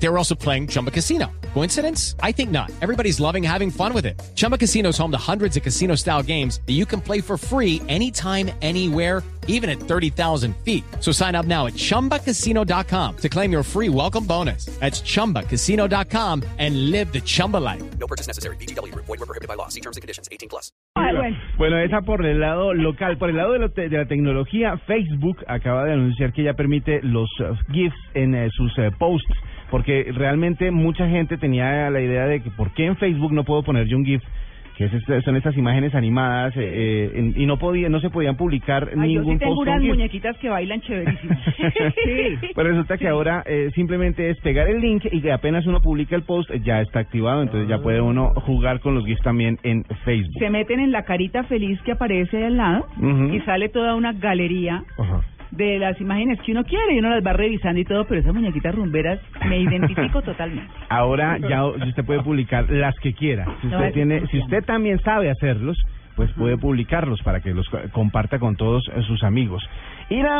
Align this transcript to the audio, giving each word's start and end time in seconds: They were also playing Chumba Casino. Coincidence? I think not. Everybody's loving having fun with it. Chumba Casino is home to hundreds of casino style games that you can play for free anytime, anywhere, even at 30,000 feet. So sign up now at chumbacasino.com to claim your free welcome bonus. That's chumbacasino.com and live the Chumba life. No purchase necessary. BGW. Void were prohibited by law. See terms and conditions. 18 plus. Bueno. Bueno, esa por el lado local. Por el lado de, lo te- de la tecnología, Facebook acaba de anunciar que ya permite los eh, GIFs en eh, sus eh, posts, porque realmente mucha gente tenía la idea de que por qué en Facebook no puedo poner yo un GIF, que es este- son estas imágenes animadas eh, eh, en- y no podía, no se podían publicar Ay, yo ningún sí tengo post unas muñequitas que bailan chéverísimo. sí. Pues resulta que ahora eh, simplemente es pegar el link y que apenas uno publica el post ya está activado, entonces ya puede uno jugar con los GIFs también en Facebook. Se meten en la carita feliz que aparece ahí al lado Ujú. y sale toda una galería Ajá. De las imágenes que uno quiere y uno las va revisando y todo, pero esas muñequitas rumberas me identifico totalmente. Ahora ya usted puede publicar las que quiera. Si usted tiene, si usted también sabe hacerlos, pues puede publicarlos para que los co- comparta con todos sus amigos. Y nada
They 0.00 0.08
were 0.08 0.16
also 0.18 0.34
playing 0.36 0.68
Chumba 0.68 0.90
Casino. 0.90 1.26
Coincidence? 1.54 2.14
I 2.22 2.30
think 2.32 2.50
not. 2.50 2.70
Everybody's 2.82 3.18
loving 3.20 3.42
having 3.42 3.70
fun 3.70 3.92
with 3.92 4.06
it. 4.06 4.20
Chumba 4.36 4.56
Casino 4.58 4.90
is 4.90 4.98
home 4.98 5.10
to 5.10 5.18
hundreds 5.18 5.56
of 5.56 5.62
casino 5.64 5.96
style 5.96 6.22
games 6.22 6.60
that 6.66 6.74
you 6.74 6.86
can 6.86 7.00
play 7.00 7.20
for 7.20 7.36
free 7.36 7.82
anytime, 7.88 8.50
anywhere, 8.62 9.22
even 9.48 9.68
at 9.68 9.80
30,000 9.80 10.54
feet. 10.64 10.84
So 11.00 11.10
sign 11.10 11.34
up 11.34 11.46
now 11.46 11.66
at 11.66 11.72
chumbacasino.com 11.74 13.16
to 13.16 13.28
claim 13.28 13.50
your 13.50 13.62
free 13.64 13.88
welcome 13.88 14.24
bonus. 14.24 14.66
That's 14.78 15.00
chumbacasino.com 15.00 16.42
and 16.58 16.90
live 16.92 17.12
the 17.12 17.20
Chumba 17.20 17.56
life. 17.56 17.82
No 17.98 18.06
purchase 18.06 18.26
necessary. 18.28 18.56
BGW. 18.56 18.94
Void 18.94 19.08
were 19.08 19.26
prohibited 19.26 19.48
by 19.48 19.54
law. 19.54 19.68
See 19.68 19.80
terms 19.80 19.96
and 19.96 20.02
conditions. 20.02 20.28
18 20.30 20.48
plus. 20.48 20.70
Bueno. 20.94 21.22
Bueno, 21.58 21.78
esa 21.78 22.02
por 22.02 22.24
el 22.24 22.38
lado 22.40 22.72
local. 22.74 23.16
Por 23.18 23.30
el 23.30 23.36
lado 23.36 23.52
de, 23.54 23.58
lo 23.58 23.70
te- 23.70 23.88
de 23.88 23.96
la 23.96 24.06
tecnología, 24.06 24.76
Facebook 24.86 25.38
acaba 25.48 25.84
de 25.84 25.94
anunciar 25.94 26.32
que 26.32 26.44
ya 26.44 26.52
permite 26.54 27.00
los 27.02 27.28
eh, 27.40 27.50
GIFs 27.72 27.96
en 28.14 28.34
eh, 28.34 28.48
sus 28.52 28.70
eh, 28.78 28.90
posts, 28.98 29.26
porque 29.70 30.10
realmente 30.14 30.70
mucha 30.70 31.08
gente 31.08 31.36
tenía 31.38 31.90
la 31.90 32.00
idea 32.00 32.26
de 32.26 32.40
que 32.40 32.50
por 32.50 32.72
qué 32.74 32.86
en 32.86 32.96
Facebook 32.96 33.32
no 33.32 33.44
puedo 33.44 33.62
poner 33.62 33.86
yo 33.86 33.96
un 33.96 34.04
GIF, 34.04 34.22
que 34.76 34.84
es 34.84 34.94
este- 34.94 35.20
son 35.22 35.34
estas 35.34 35.56
imágenes 35.56 35.92
animadas 35.96 36.56
eh, 36.56 36.60
eh, 36.62 37.10
en- 37.16 37.34
y 37.36 37.46
no 37.46 37.58
podía, 37.58 37.88
no 37.88 37.98
se 37.98 38.10
podían 38.10 38.36
publicar 38.36 38.84
Ay, 38.90 39.12
yo 39.14 39.20
ningún 39.20 39.32
sí 39.34 39.38
tengo 39.40 39.56
post 39.56 39.68
unas 39.68 39.82
muñequitas 39.82 40.36
que 40.38 40.48
bailan 40.48 40.80
chéverísimo. 40.82 41.34
sí. 42.04 42.46
Pues 42.54 42.66
resulta 42.66 42.96
que 42.96 43.08
ahora 43.08 43.42
eh, 43.44 43.70
simplemente 43.74 44.30
es 44.30 44.38
pegar 44.40 44.68
el 44.68 44.80
link 44.80 45.04
y 45.10 45.20
que 45.20 45.32
apenas 45.32 45.66
uno 45.66 45.80
publica 45.80 46.14
el 46.14 46.22
post 46.22 46.48
ya 46.62 46.80
está 46.80 47.00
activado, 47.00 47.42
entonces 47.42 47.68
ya 47.68 47.78
puede 47.78 48.00
uno 48.00 48.30
jugar 48.36 48.78
con 48.78 48.94
los 48.94 49.04
GIFs 49.04 49.22
también 49.22 49.58
en 49.64 49.82
Facebook. 50.04 50.34
Se 50.38 50.48
meten 50.48 50.78
en 50.78 50.92
la 50.92 51.02
carita 51.02 51.42
feliz 51.44 51.80
que 51.82 51.92
aparece 51.92 52.36
ahí 52.36 52.44
al 52.44 52.56
lado 52.56 52.86
Ujú. 52.98 53.34
y 53.34 53.40
sale 53.40 53.68
toda 53.70 53.96
una 53.96 54.12
galería 54.12 54.84
Ajá. 54.96 55.20
De 55.58 55.78
las 55.78 56.00
imágenes 56.00 56.40
que 56.42 56.52
uno 56.52 56.62
quiere 56.64 56.94
y 56.94 56.98
uno 57.00 57.10
las 57.10 57.26
va 57.26 57.32
revisando 57.34 57.80
y 57.80 57.84
todo, 57.84 58.06
pero 58.06 58.20
esas 58.20 58.32
muñequitas 58.32 58.74
rumberas 58.74 59.20
me 59.48 59.58
identifico 59.66 60.22
totalmente. 60.22 60.72
Ahora 60.88 61.36
ya 61.38 61.64
usted 61.66 62.04
puede 62.04 62.22
publicar 62.22 62.70
las 62.70 62.94
que 63.00 63.12
quiera. 63.12 63.44
Si 63.60 63.66
usted 63.66 63.92
tiene, 63.92 64.26
si 64.28 64.38
usted 64.38 64.64
también 64.64 64.98
sabe 65.00 65.30
hacerlos, 65.30 65.76
pues 66.16 66.32
puede 66.32 66.56
publicarlos 66.58 67.20
para 67.22 67.40
que 67.40 67.54
los 67.54 67.68
co- 67.68 67.78
comparta 67.92 68.38
con 68.40 68.56
todos 68.56 68.82
sus 69.06 69.22
amigos. 69.22 69.62
Y 70.10 70.16
nada 70.16 70.36